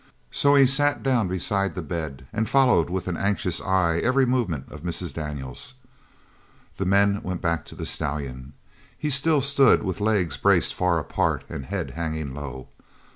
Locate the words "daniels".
5.13-5.75